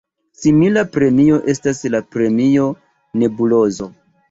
Simila 0.43 0.83
premio 0.95 1.37
estas 1.53 1.83
la 1.97 2.03
Premio 2.17 2.73
Nebulozo. 3.21 3.93